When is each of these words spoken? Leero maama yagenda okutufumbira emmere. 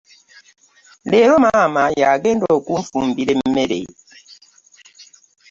Leero 1.09 1.35
maama 1.45 1.83
yagenda 2.01 2.45
okutufumbira 2.57 3.31
emmere. 3.39 3.79